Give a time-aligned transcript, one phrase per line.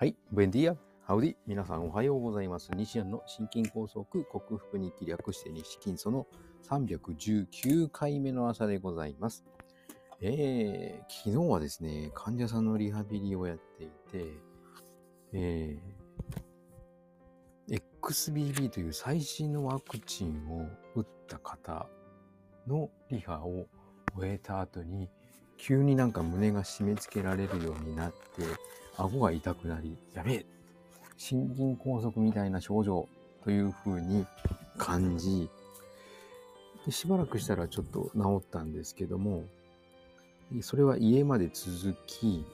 [0.00, 2.70] はい、ブエンディア、ハウディ、皆さんおはようございます。
[2.74, 6.26] 西安の心筋梗塞克服に気略して西筋その
[6.70, 9.44] 319回目の朝でございます。
[10.22, 14.24] えー、昨日はですね、患者さんのリハビリをやっていて、
[15.34, 21.86] えー、XBB という最新のワクチンを打った方
[22.66, 23.66] のリハを
[24.16, 25.10] 終えた後に、
[25.60, 28.42] 急になんか胸が締め付けられるようになって、
[28.96, 30.46] 顎が痛くなり、やべえ
[31.16, 33.08] 心筋梗塞みたいな症状
[33.44, 34.26] という風に
[34.78, 35.50] 感じ、
[36.86, 39.44] でしばらくしたらちょっと治ったんですけども、
[40.62, 42.44] それは家まで続き、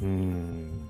[0.00, 0.88] うん。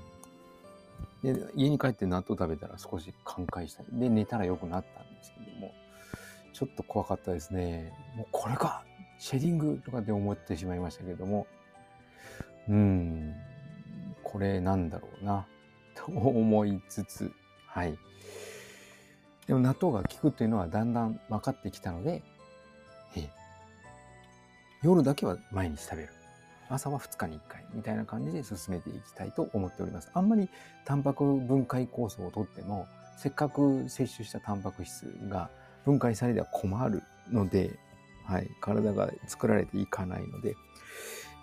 [1.23, 5.73] で、家に帰って納豆食べたら少し寛解したり、で、寝たら良くなったんですけども、
[6.51, 7.93] ちょっと怖かったですね。
[8.15, 8.83] もうこれか
[9.23, 11.47] シェディングとかって思ってしまいましたけれども、
[12.67, 13.33] うん。
[14.21, 15.47] これなんだろうな、
[15.95, 17.31] と思いつつ、
[17.65, 17.97] はい。
[19.47, 22.21] でも納豆が効くっていうのはだんだん分かってきたので、
[23.15, 23.29] え
[24.83, 26.09] 夜だけは毎日食べる。
[26.67, 30.11] 朝は2日に1回みたいな感じで進めていきたいと思っております。
[30.13, 30.49] あんまり
[30.83, 35.49] タンパク分解酵素をとっても、せっかく摂取したタンパク質が
[35.85, 37.79] 分解されては困るので、
[38.25, 40.55] はい、体が作られていかないので、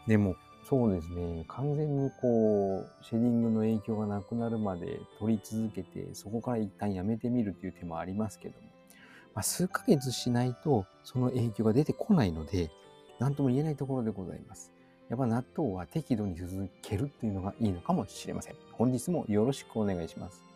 [0.07, 0.37] でも
[0.71, 1.45] そうですね。
[1.49, 8.69] 完全にこう、シェディングの影響がなくなるまで取り続けて、そこから一旦やめてみるっていう手もありますけども、
[9.35, 12.71] まあ、数ヶ月しないとその影響が出てこないので、
[13.19, 14.73] 何とも言えないところでございます。
[15.09, 18.55] やっぱ納豆は適度に続けるっていうのがいいのかもしれません。
[18.71, 20.50] 本日もよろしくお願いします。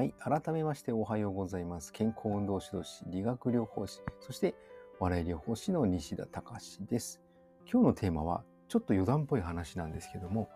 [0.00, 0.14] はい。
[0.18, 1.92] 改めましておはようございます。
[1.92, 4.54] 健康運動指導士、理学療法士、そして
[4.98, 7.20] 笑い療法士の西田隆です。
[7.70, 10.48] 今日のテーマは、ちょっと余談っぽい話なんですけども、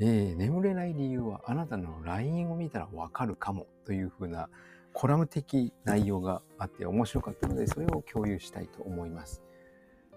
[0.00, 4.48] えー、眠れない理由はあなたの LINE を見たらわかるかもというふうな
[4.92, 9.44] コラム的内容があって面白かったので、それを共有したいと思います。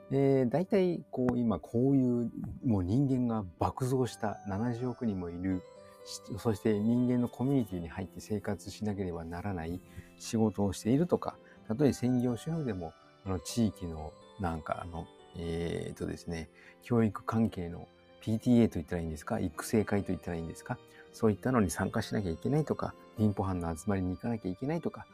[0.09, 2.31] えー、大体こう今こういう
[2.65, 5.61] もう人間が爆増した70億人もいる
[6.37, 9.79] そして人間のコミュニティに入って生活しなければならない
[10.17, 12.93] 仕事をしているとか、たとえ専業主婦でも、
[13.25, 15.05] あの地域のなんかあの、
[15.37, 16.49] えー、とですね、
[16.81, 17.87] 教育関係の
[18.21, 19.39] PTA と言ったらいいんですか？
[19.39, 20.77] 育成会と言ったらいいんですか？
[21.13, 25.05] そういったのに参加しなきゃいけないとか、民法班の集まりに行かなきゃいけないとか、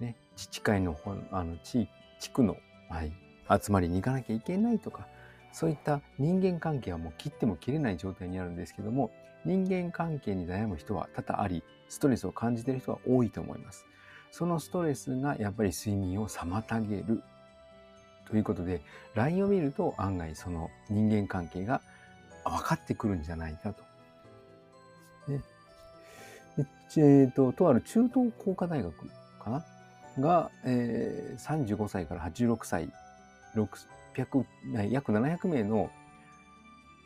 [0.00, 0.96] ね、自治会の
[1.30, 2.56] あの地地区の、
[2.88, 3.12] はい、
[3.62, 5.06] 集まりに行かなきゃいけないとか、
[5.52, 9.10] そういった人間関係はもう切っても切れない状態にあるんですけども、
[9.44, 13.86] 人間関係に悩む人は多々あり、ストレスを感じている人は多いと思います。
[14.30, 17.22] そのストレスがやっぱり睡眠を妨げる
[18.28, 18.82] ということで、
[19.14, 21.82] LINE を見ると案外その人間関係が
[22.44, 23.82] 分かってくるんじゃないかと。
[25.28, 25.42] ね、
[26.58, 28.94] えーと、とある中東工科大学
[29.38, 29.64] かな？
[30.18, 32.90] が、えー、35歳から86歳、
[33.54, 34.44] 600
[34.90, 35.90] 約700名の、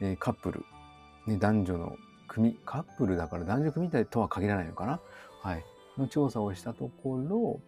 [0.01, 0.65] えー、カップル、
[1.27, 5.01] ね、男女の組、カップルだから男女組みとは限らないのかな？
[5.43, 5.65] はい。
[5.97, 7.61] の調査をしたところ、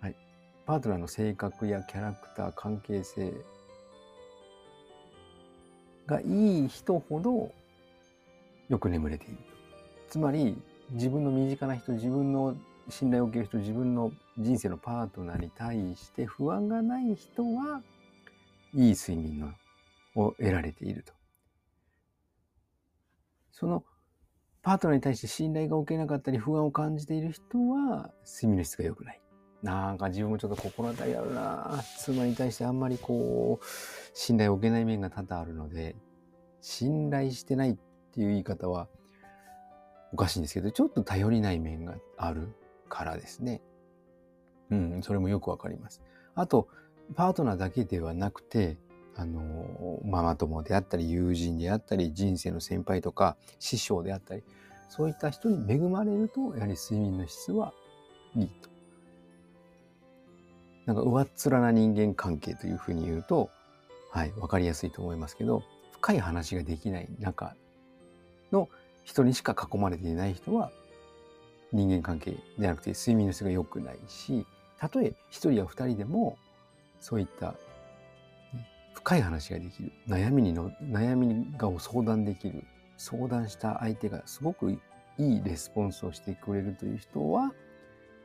[0.00, 0.16] はい。
[0.66, 3.32] パートナーの性格やキャラクター、関係性
[6.06, 7.52] がいい人ほど
[8.68, 9.38] よく眠れている。
[10.08, 10.56] つまり、
[10.92, 12.56] 自分の身近な人、自分の
[12.88, 17.82] 信頼を受ける人、自分の人生のパートナーに対して不安がない人は、
[18.72, 19.48] いい睡眠の
[20.14, 21.15] を得られていると。
[23.58, 23.84] その
[24.62, 29.20] パートナーに対して信頼が置けなかったり不安を感じている人は睡眠の質が良くない。
[29.62, 33.64] なんか自分もちょっと心当たりあるな妻に対してあんまりこう
[34.12, 35.96] 信頼を置けない面が多々あるので
[36.60, 37.76] 信頼してないっ
[38.12, 38.88] ていう言い方は
[40.12, 42.48] おかしいんですけどちょっと頼りない面がある
[42.88, 43.62] からですね。
[44.70, 46.02] うん、それもよくわかります。
[46.34, 46.68] あと、
[47.14, 48.78] パートナーだけではなくて、
[49.16, 54.44] あの、ママ友であったり、友人であったり、人生の先輩とか、師匠であったり、
[54.88, 57.72] そういった人に恵まれると、やはり睡眠の質は
[58.34, 58.68] いいと。
[60.84, 63.50] なんか上っ面な人間関係というふうに言うと、
[64.10, 65.62] はい、わかりやすいと思いますけど、
[65.92, 67.56] 深い話ができない中
[68.52, 68.68] の
[69.04, 70.70] 人にしか囲まれていない人は、
[71.72, 74.46] 人間関係じゃなくて睡眠の質が良くないし、
[74.78, 76.36] たとえ一人や二人でも、
[77.00, 77.54] そういった
[78.96, 82.64] 深い話ができる悩みにの悩みがを相談できる
[82.96, 84.78] 相談した相手がすごくい
[85.18, 87.52] いレスポンスをしてくれるという人は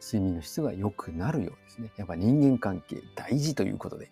[0.01, 4.11] 睡眠の質が良くなるようですねやっぱ人間関係大事ということで。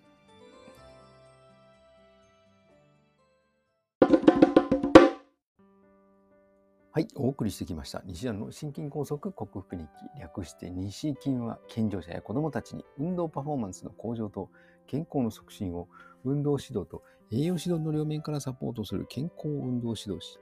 [6.91, 8.01] はい、お送りしてきました。
[8.05, 10.19] 西田の心筋梗塞克服日記。
[10.19, 14.49] 略して西筋は健常者や子どもたちに運動パフォーマンスの向上と
[14.89, 15.87] 健康の促進を
[16.25, 20.39] 運動指導と栄養指導の両面からサポートする健康運動指導士。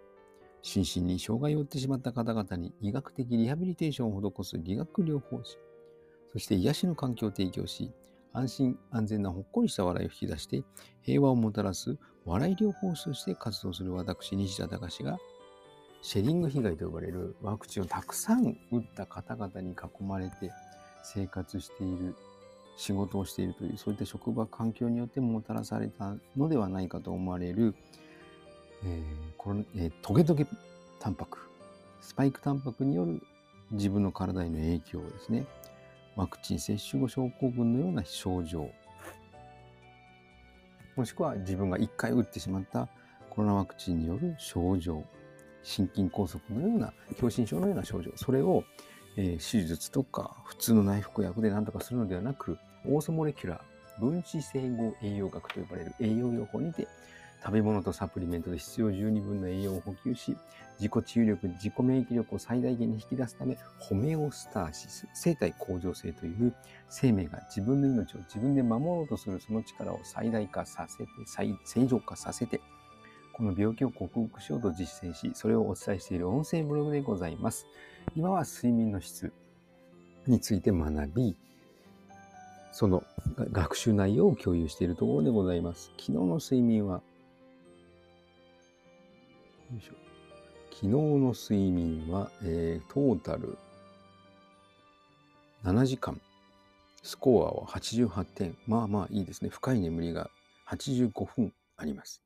[0.62, 5.58] 心身に障害を負ってしまった方々に医学的リハビリテーションを施す理学療法士。
[6.32, 7.92] そして癒しの環境を提供し、
[8.38, 10.64] 安心安全なほっこりした笑いを引き出して
[11.02, 15.18] 平和をもたらす笑い療法士として活動する私西田隆が
[16.04, 20.52] シェリング被害と呼ばれるワクチンをたくさん打った方々に囲まれて
[21.04, 22.16] 生活している
[22.78, 27.76] 仕事をしているというそういった職場環境によってもたらされたのではないかと思われる、
[28.86, 29.02] えー
[29.38, 30.46] このえートゲトゲ
[31.00, 31.40] タンパク
[32.02, 33.22] スパイクタンパクによる
[33.72, 35.46] 自分の体への影響ですね。
[36.16, 38.70] ワクチン接種後症候群のような症状。
[40.96, 42.88] もしくは自分が1回打ってしまった
[43.30, 45.04] コロナワクチンによる症状。
[45.64, 48.12] 心筋梗塞のような狭心症のような症状。
[48.16, 48.64] それを、
[49.18, 56.88] えー手術とか普通の内服薬で何とかするのではなくオーソモレキュラー分子整合栄養学と呼ばれる栄養療法にて
[57.44, 60.36] 食べ物とサプリメントで必要十二分の栄養を補給し
[60.80, 66.54] 自己治癒力自己免疫力を最大限に引き出すためホメオスターシス生体向上性という
[66.89, 72.62] 生命が自分の命を自分で守ろうとするその力を最大化させて最正常化させて
[73.38, 77.68] この病気を克服しようと実践し、それをお伝えしている音声ブログでございます。
[78.16, 79.31] 今は睡眠の質
[80.25, 81.38] について学び、
[82.78, 83.04] その
[83.52, 85.90] 学習内容を共有しているところでございます。
[85.98, 87.02] 昨日の睡眠は、
[90.70, 93.58] 昨日の睡眠は、えートータル
[95.64, 96.22] 7時間。
[97.02, 98.56] スコアは88点。
[98.68, 99.50] まあまあいいですね。
[99.50, 100.30] 深い眠りが
[100.70, 102.22] 85分あります。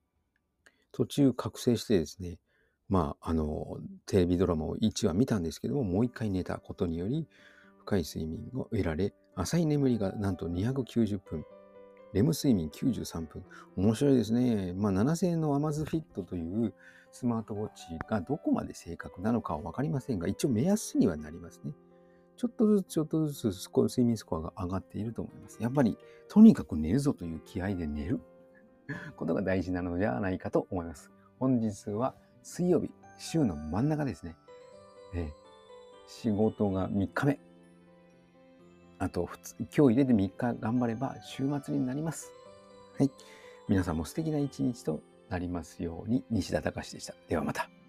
[0.92, 2.39] 途中覚醒してですね、
[2.89, 7.25] まあ、あの、テレビドラマを1話見たんですけども、もう一回寝たことにより、
[7.81, 11.45] 深い睡眠を得られ、浅い眠りがなんと290分、
[12.13, 13.43] レム睡眠93分。
[13.75, 14.73] 面白いですね。
[14.73, 16.73] まあ、7000円のアマズフィットという
[17.11, 21.73] スマートウォッチがどこまで正確なのかはわかりませんが、一応目安にはなりますね。
[22.37, 25.57] ちょっとずつちょっとずつスコ睡眠スコアが上がっていると思います。
[25.61, 25.97] やっぱり、
[26.27, 28.19] とにかく寝るぞという気合で寝る
[29.15, 31.11] ことが大事なのではないかと思います。
[31.39, 34.35] 本日は水曜日、週の真ん中ですね。
[35.13, 35.29] え
[36.07, 37.39] 仕事が3日目。
[39.01, 42.31] あと2つ、今日入れて3日頑張れば週末になります。
[43.00, 43.09] はい。
[43.68, 47.15] 皆さんも素敵な一日となりますように、西田隆でした。
[47.27, 47.80] ではまた。